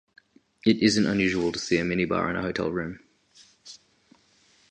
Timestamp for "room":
2.71-3.01